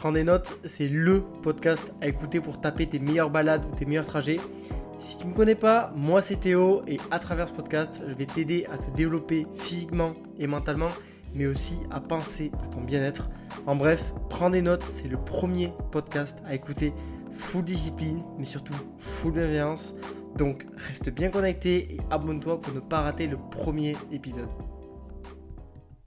Prends 0.00 0.12
des 0.12 0.24
notes, 0.24 0.58
c'est 0.64 0.88
le 0.88 1.20
podcast 1.42 1.92
à 2.00 2.08
écouter 2.08 2.40
pour 2.40 2.58
taper 2.58 2.86
tes 2.86 2.98
meilleures 2.98 3.28
balades 3.28 3.66
ou 3.70 3.76
tes 3.76 3.84
meilleurs 3.84 4.06
trajets. 4.06 4.40
Si 4.98 5.18
tu 5.18 5.26
ne 5.26 5.32
me 5.32 5.36
connais 5.36 5.54
pas, 5.54 5.92
moi 5.94 6.22
c'est 6.22 6.36
Théo 6.36 6.80
et 6.88 6.98
à 7.10 7.18
travers 7.18 7.50
ce 7.50 7.52
podcast, 7.52 8.00
je 8.08 8.14
vais 8.14 8.24
t'aider 8.24 8.66
à 8.72 8.78
te 8.78 8.90
développer 8.96 9.46
physiquement 9.56 10.14
et 10.38 10.46
mentalement, 10.46 10.88
mais 11.34 11.44
aussi 11.44 11.76
à 11.90 12.00
penser 12.00 12.50
à 12.64 12.66
ton 12.68 12.80
bien-être. 12.80 13.28
En 13.66 13.76
bref, 13.76 14.14
prends 14.30 14.48
des 14.48 14.62
notes, 14.62 14.84
c'est 14.84 15.06
le 15.06 15.18
premier 15.18 15.70
podcast 15.92 16.38
à 16.46 16.54
écouter. 16.54 16.94
Full 17.34 17.64
discipline, 17.64 18.22
mais 18.38 18.46
surtout 18.46 18.72
full 19.00 19.32
bienveillance. 19.32 19.96
Donc 20.34 20.66
reste 20.78 21.10
bien 21.10 21.28
connecté 21.28 21.96
et 21.96 22.00
abonne-toi 22.10 22.58
pour 22.58 22.72
ne 22.72 22.80
pas 22.80 23.02
rater 23.02 23.26
le 23.26 23.36
premier 23.50 23.96
épisode. 24.10 24.48